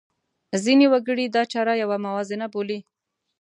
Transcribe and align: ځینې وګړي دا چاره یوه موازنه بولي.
ځینې 0.63 0.85
وګړي 0.93 1.25
دا 1.35 1.43
چاره 1.51 1.73
یوه 1.83 1.97
موازنه 2.05 2.45
بولي. 2.53 2.79